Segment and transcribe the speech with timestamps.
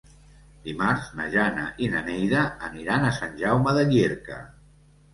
[0.67, 4.45] Dimarts na Jana i na Neida aniran a Sant Jaume de Llierca.